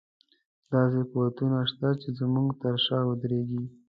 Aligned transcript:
داسې 0.71 1.01
قوتونه 1.11 1.59
شته 1.71 1.89
چې 2.01 2.09
زموږ 2.19 2.47
تر 2.61 2.75
شا 2.85 2.99
ودرېږي. 3.07 3.63